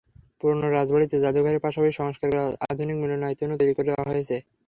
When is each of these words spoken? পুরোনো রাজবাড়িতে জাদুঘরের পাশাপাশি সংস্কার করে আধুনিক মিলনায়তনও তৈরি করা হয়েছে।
পুরোনো 0.39 0.67
রাজবাড়িতে 0.69 1.15
জাদুঘরের 1.23 1.63
পাশাপাশি 1.65 1.93
সংস্কার 2.01 2.27
করে 2.31 2.41
আধুনিক 2.65 2.97
মিলনায়তনও 3.01 3.59
তৈরি 3.61 3.73
করা 3.77 4.07
হয়েছে। 4.09 4.35